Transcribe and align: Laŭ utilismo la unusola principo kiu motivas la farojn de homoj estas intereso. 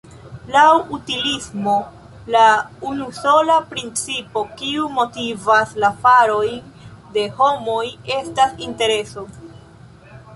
Laŭ 0.53 0.69
utilismo 0.97 1.73
la 2.35 2.45
unusola 2.91 3.57
principo 3.73 4.43
kiu 4.61 4.87
motivas 4.95 5.75
la 5.83 5.91
farojn 6.07 6.57
de 7.19 7.27
homoj 7.43 7.83
estas 8.17 8.57
intereso. 8.69 9.27